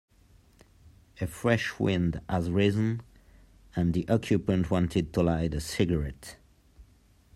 A 1.21 1.27
fresh 1.27 1.77
wind 1.79 2.21
had 2.27 2.45
risen, 2.45 3.03
and 3.75 3.93
the 3.93 4.09
occupant 4.09 4.71
wanted 4.71 5.13
to 5.13 5.21
light 5.21 5.53
a 5.53 5.61
cigarette. 5.61 6.37